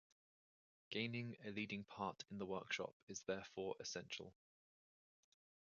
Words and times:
Gaining 0.89 1.37
a 1.45 1.51
leading 1.51 1.83
part 1.83 2.23
in 2.31 2.39
the 2.39 2.45
workshop 2.47 2.95
is 3.07 3.21
therefore 3.21 3.75
essential. 3.79 4.33